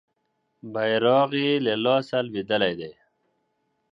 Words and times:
بیرغ 0.73 1.29
یې 1.43 1.51
له 1.65 1.73
لاسه 1.83 2.17
لویدلی 2.27 2.73
دی. 2.79 2.91